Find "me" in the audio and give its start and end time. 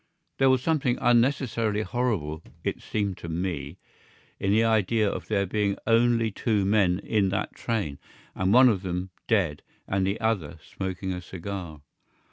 3.29-3.77